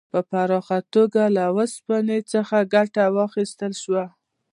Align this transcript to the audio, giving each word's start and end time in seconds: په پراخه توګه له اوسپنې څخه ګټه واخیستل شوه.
په 0.13 0.19
پراخه 0.29 0.77
توګه 0.93 1.23
له 1.35 1.43
اوسپنې 1.55 2.19
څخه 2.33 2.57
ګټه 2.73 3.03
واخیستل 3.17 3.73
شوه. 3.83 4.05